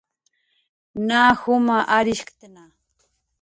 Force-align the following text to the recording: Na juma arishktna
Na 1.07 1.19
juma 1.41 1.77
arishktna 1.97 2.63